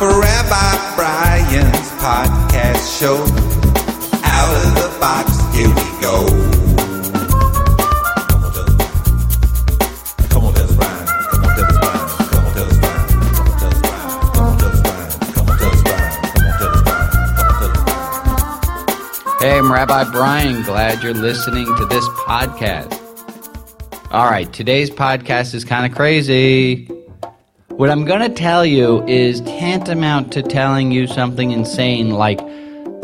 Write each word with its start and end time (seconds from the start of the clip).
for 0.00 0.08
Rabbi 0.08 0.96
Brian's 0.96 1.90
podcast 2.00 2.98
show. 2.98 3.16
Out 4.24 4.56
of 4.56 4.74
the 4.74 4.96
box, 4.98 5.28
here 5.54 5.68
we 5.68 5.74
go. 6.00 6.24
Hey, 19.38 19.58
I'm 19.58 19.70
Rabbi 19.70 20.10
Brian. 20.12 20.62
Glad 20.62 21.02
you're 21.02 21.12
listening 21.12 21.66
to 21.76 21.84
this 21.84 22.08
podcast. 22.24 22.96
All 24.10 24.30
right, 24.30 24.50
today's 24.50 24.88
podcast 24.88 25.52
is 25.54 25.66
kind 25.66 25.84
of 25.84 25.94
crazy. 25.94 26.88
What 27.80 27.88
I'm 27.88 28.04
going 28.04 28.20
to 28.20 28.28
tell 28.28 28.66
you 28.66 29.02
is 29.06 29.40
tantamount 29.40 30.34
to 30.34 30.42
telling 30.42 30.92
you 30.92 31.06
something 31.06 31.50
insane 31.50 32.10
like 32.10 32.36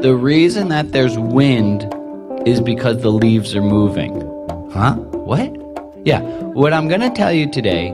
the 0.03 0.15
reason 0.15 0.69
that 0.69 0.93
there's 0.93 1.19
wind 1.19 1.91
is 2.47 2.61
because 2.61 3.01
the 3.01 3.11
leaves 3.11 3.57
are 3.57 3.63
moving. 3.63 4.21
Huh? 4.71 4.97
What? 4.97 5.51
Yeah, 6.05 6.21
what 6.21 6.75
I'm 6.75 6.89
going 6.89 7.01
to 7.01 7.09
tell 7.09 7.33
you 7.33 7.51
today 7.51 7.89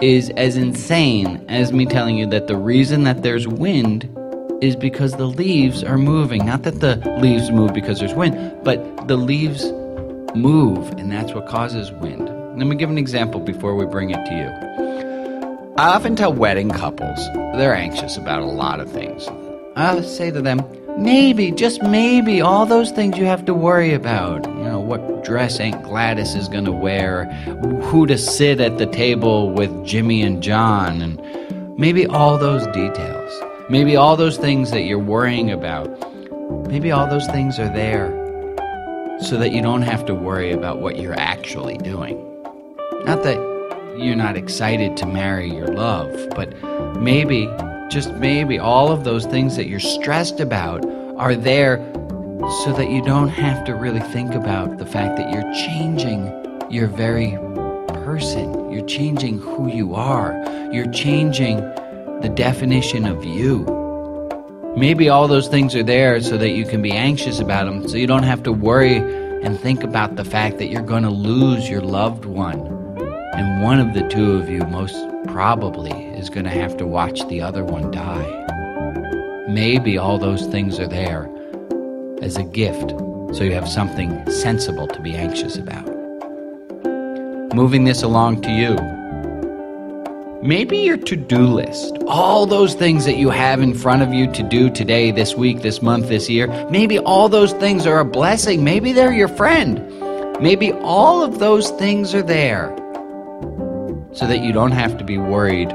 is 0.00 0.30
as 0.36 0.56
insane 0.56 1.44
as 1.48 1.72
me 1.72 1.86
telling 1.86 2.16
you 2.16 2.26
that 2.26 2.46
the 2.46 2.56
reason 2.56 3.02
that 3.02 3.24
there's 3.24 3.48
wind 3.48 4.08
is 4.62 4.76
because 4.76 5.14
the 5.14 5.26
leaves 5.26 5.82
are 5.82 5.98
moving. 5.98 6.46
Not 6.46 6.62
that 6.62 6.78
the 6.78 6.98
leaves 7.20 7.50
move 7.50 7.74
because 7.74 7.98
there's 7.98 8.14
wind, 8.14 8.62
but 8.62 9.08
the 9.08 9.16
leaves 9.16 9.72
move, 10.36 10.88
and 11.00 11.10
that's 11.10 11.32
what 11.32 11.48
causes 11.48 11.90
wind. 11.90 12.28
Let 12.56 12.68
me 12.68 12.76
give 12.76 12.90
an 12.90 12.98
example 12.98 13.40
before 13.40 13.74
we 13.74 13.86
bring 13.86 14.10
it 14.10 14.24
to 14.24 14.34
you. 14.36 14.97
I 15.78 15.94
often 15.94 16.16
tell 16.16 16.32
wedding 16.32 16.70
couples 16.70 17.24
they're 17.54 17.72
anxious 17.72 18.16
about 18.16 18.42
a 18.42 18.46
lot 18.46 18.80
of 18.80 18.90
things. 18.90 19.28
I 19.76 20.00
say 20.00 20.32
to 20.32 20.42
them, 20.42 20.60
maybe, 20.98 21.52
just 21.52 21.84
maybe, 21.84 22.40
all 22.40 22.66
those 22.66 22.90
things 22.90 23.16
you 23.16 23.26
have 23.26 23.44
to 23.44 23.54
worry 23.54 23.94
about. 23.94 24.44
You 24.44 24.64
know, 24.64 24.80
what 24.80 25.22
dress 25.22 25.60
Aunt 25.60 25.84
Gladys 25.84 26.34
is 26.34 26.48
going 26.48 26.64
to 26.64 26.72
wear, 26.72 27.26
who 27.84 28.08
to 28.08 28.18
sit 28.18 28.60
at 28.60 28.78
the 28.78 28.86
table 28.86 29.52
with 29.52 29.86
Jimmy 29.86 30.20
and 30.20 30.42
John, 30.42 31.00
and 31.00 31.78
maybe 31.78 32.08
all 32.08 32.38
those 32.38 32.66
details. 32.66 33.32
Maybe 33.70 33.94
all 33.94 34.16
those 34.16 34.36
things 34.36 34.72
that 34.72 34.82
you're 34.82 34.98
worrying 34.98 35.48
about. 35.48 35.86
Maybe 36.66 36.90
all 36.90 37.06
those 37.06 37.28
things 37.28 37.60
are 37.60 37.72
there 37.72 38.10
so 39.20 39.36
that 39.38 39.52
you 39.52 39.62
don't 39.62 39.82
have 39.82 40.04
to 40.06 40.14
worry 40.16 40.50
about 40.50 40.80
what 40.80 40.98
you're 40.98 41.20
actually 41.20 41.78
doing. 41.78 42.16
Not 43.04 43.22
that 43.22 43.57
you're 43.98 44.16
not 44.16 44.36
excited 44.36 44.96
to 44.98 45.06
marry 45.06 45.50
your 45.50 45.68
love, 45.68 46.28
but 46.30 46.54
maybe, 47.00 47.48
just 47.90 48.12
maybe, 48.14 48.58
all 48.58 48.92
of 48.92 49.04
those 49.04 49.26
things 49.26 49.56
that 49.56 49.66
you're 49.66 49.80
stressed 49.80 50.40
about 50.40 50.84
are 51.16 51.34
there 51.34 51.78
so 52.64 52.72
that 52.72 52.90
you 52.90 53.02
don't 53.02 53.28
have 53.28 53.64
to 53.64 53.74
really 53.74 54.00
think 54.00 54.34
about 54.34 54.78
the 54.78 54.86
fact 54.86 55.16
that 55.16 55.32
you're 55.32 55.52
changing 55.52 56.32
your 56.70 56.86
very 56.86 57.32
person. 58.04 58.70
You're 58.70 58.86
changing 58.86 59.38
who 59.38 59.68
you 59.68 59.94
are. 59.94 60.32
You're 60.72 60.90
changing 60.92 61.58
the 62.20 62.32
definition 62.34 63.06
of 63.06 63.24
you. 63.24 63.64
Maybe 64.76 65.08
all 65.08 65.26
those 65.26 65.48
things 65.48 65.74
are 65.74 65.82
there 65.82 66.20
so 66.20 66.38
that 66.38 66.50
you 66.50 66.64
can 66.64 66.82
be 66.82 66.92
anxious 66.92 67.40
about 67.40 67.64
them, 67.64 67.88
so 67.88 67.96
you 67.96 68.06
don't 68.06 68.22
have 68.22 68.44
to 68.44 68.52
worry 68.52 68.96
and 68.96 69.58
think 69.58 69.82
about 69.82 70.16
the 70.16 70.24
fact 70.24 70.58
that 70.58 70.66
you're 70.66 70.82
going 70.82 71.02
to 71.02 71.10
lose 71.10 71.68
your 71.68 71.80
loved 71.80 72.24
one. 72.24 72.77
And 73.38 73.62
one 73.62 73.78
of 73.78 73.94
the 73.94 74.02
two 74.08 74.32
of 74.32 74.48
you, 74.48 74.62
most 74.62 74.96
probably, 75.28 75.92
is 76.16 76.28
going 76.28 76.42
to 76.42 76.50
have 76.50 76.76
to 76.78 76.84
watch 76.84 77.24
the 77.28 77.40
other 77.40 77.64
one 77.64 77.88
die. 77.92 79.46
Maybe 79.48 79.96
all 79.96 80.18
those 80.18 80.44
things 80.46 80.80
are 80.80 80.88
there 80.88 81.30
as 82.20 82.36
a 82.36 82.42
gift, 82.42 82.90
so 83.32 83.44
you 83.44 83.52
have 83.52 83.68
something 83.68 84.28
sensible 84.28 84.88
to 84.88 85.00
be 85.00 85.14
anxious 85.14 85.56
about. 85.56 85.86
Moving 87.54 87.84
this 87.84 88.02
along 88.02 88.40
to 88.42 88.50
you. 88.50 88.74
Maybe 90.42 90.78
your 90.78 90.96
to 90.96 91.14
do 91.14 91.46
list, 91.46 91.96
all 92.08 92.44
those 92.44 92.74
things 92.74 93.04
that 93.04 93.18
you 93.18 93.30
have 93.30 93.60
in 93.60 93.72
front 93.72 94.02
of 94.02 94.12
you 94.12 94.26
to 94.32 94.42
do 94.42 94.68
today, 94.68 95.12
this 95.12 95.36
week, 95.36 95.62
this 95.62 95.80
month, 95.80 96.08
this 96.08 96.28
year, 96.28 96.48
maybe 96.70 96.98
all 96.98 97.28
those 97.28 97.52
things 97.52 97.86
are 97.86 98.00
a 98.00 98.04
blessing. 98.04 98.64
Maybe 98.64 98.92
they're 98.92 99.12
your 99.12 99.28
friend. 99.28 99.78
Maybe 100.40 100.72
all 100.72 101.22
of 101.22 101.38
those 101.38 101.70
things 101.70 102.16
are 102.16 102.22
there 102.22 102.76
so 104.12 104.26
that 104.26 104.40
you 104.40 104.52
don't 104.52 104.72
have 104.72 104.96
to 104.98 105.04
be 105.04 105.18
worried. 105.18 105.70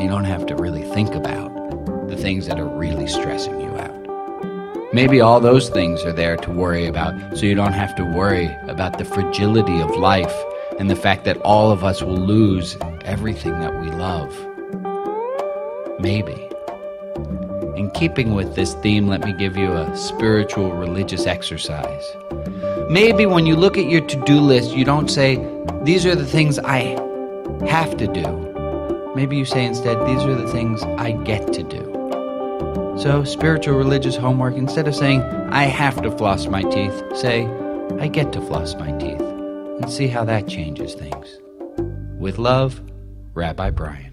You 0.00 0.08
don't 0.08 0.24
have 0.24 0.46
to 0.46 0.56
really 0.56 0.82
think 0.82 1.14
about 1.14 1.50
the 2.08 2.16
things 2.16 2.46
that 2.46 2.58
are 2.58 2.66
really 2.66 3.06
stressing 3.06 3.60
you 3.60 3.68
out. 3.78 4.92
Maybe 4.92 5.20
all 5.20 5.40
those 5.40 5.70
things 5.70 6.02
are 6.04 6.12
there 6.12 6.36
to 6.36 6.50
worry 6.50 6.86
about 6.86 7.14
so 7.36 7.46
you 7.46 7.54
don't 7.54 7.72
have 7.72 7.94
to 7.96 8.04
worry 8.04 8.54
about 8.68 8.98
the 8.98 9.04
fragility 9.04 9.80
of 9.80 9.90
life 9.96 10.34
and 10.78 10.90
the 10.90 10.96
fact 10.96 11.24
that 11.24 11.38
all 11.38 11.70
of 11.70 11.84
us 11.84 12.02
will 12.02 12.18
lose 12.18 12.76
everything 13.04 13.58
that 13.60 13.80
we 13.80 13.90
love. 13.90 14.36
Maybe. 16.00 16.48
In 17.76 17.90
keeping 17.94 18.34
with 18.34 18.54
this 18.54 18.74
theme, 18.74 19.06
let 19.08 19.24
me 19.24 19.32
give 19.32 19.56
you 19.56 19.72
a 19.72 19.96
spiritual 19.96 20.72
religious 20.72 21.26
exercise. 21.26 22.04
Maybe 22.90 23.24
when 23.24 23.46
you 23.46 23.56
look 23.56 23.78
at 23.78 23.86
your 23.86 24.02
to 24.02 24.24
do 24.24 24.40
list, 24.40 24.72
you 24.72 24.84
don't 24.84 25.08
say, 25.08 25.36
These 25.84 26.04
are 26.04 26.14
the 26.14 26.26
things 26.26 26.58
I 26.58 26.96
have 27.68 27.96
to 27.98 28.06
do. 28.06 29.12
Maybe 29.14 29.36
you 29.36 29.44
say 29.44 29.64
instead, 29.64 29.98
These 30.06 30.22
are 30.24 30.34
the 30.34 30.48
things 30.48 30.82
I 30.82 31.12
get 31.12 31.52
to 31.52 31.62
do. 31.62 31.92
So, 32.98 33.24
spiritual 33.24 33.76
religious 33.76 34.16
homework, 34.16 34.54
instead 34.54 34.86
of 34.86 34.94
saying, 34.94 35.22
I 35.22 35.64
have 35.64 36.02
to 36.02 36.10
floss 36.10 36.46
my 36.46 36.62
teeth, 36.62 37.02
say, 37.14 37.46
I 37.98 38.08
get 38.08 38.32
to 38.34 38.40
floss 38.40 38.74
my 38.74 38.92
teeth 38.98 39.20
and 39.20 39.90
see 39.90 40.08
how 40.08 40.24
that 40.24 40.46
changes 40.46 40.94
things. 40.94 41.40
With 42.18 42.38
love, 42.38 42.80
Rabbi 43.34 43.70
Brian. 43.70 44.11